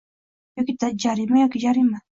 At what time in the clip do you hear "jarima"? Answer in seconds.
1.05-1.39, 1.67-1.99